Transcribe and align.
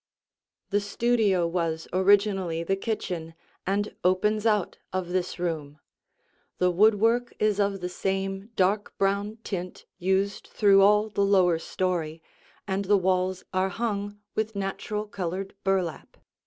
The 0.71 0.79
studio 0.81 1.45
was 1.45 1.87
originally 1.93 2.63
the 2.63 2.75
kitchen 2.75 3.35
and 3.67 3.95
opens 4.03 4.47
out 4.47 4.79
of 4.91 5.09
this 5.09 5.37
room. 5.37 5.77
The 6.57 6.71
woodwork 6.71 7.35
is 7.37 7.59
of 7.59 7.81
the 7.81 7.87
same 7.87 8.49
dark 8.55 8.97
brown 8.97 9.37
tint 9.43 9.85
used 9.99 10.47
through 10.47 10.81
all 10.81 11.09
the 11.09 11.23
lower 11.23 11.59
story, 11.59 12.23
and 12.67 12.85
the 12.85 12.97
walls 12.97 13.43
are 13.53 13.69
hung 13.69 14.17
with 14.33 14.55
natural 14.55 15.05
colored 15.05 15.53
burlap. 15.63 16.17